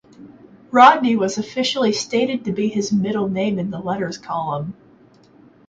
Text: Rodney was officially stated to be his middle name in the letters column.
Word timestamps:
Rodney 0.71 1.15
was 1.15 1.37
officially 1.37 1.93
stated 1.93 2.45
to 2.45 2.51
be 2.51 2.69
his 2.69 2.91
middle 2.91 3.29
name 3.29 3.59
in 3.59 3.69
the 3.69 3.77
letters 3.77 4.17
column. 4.17 4.73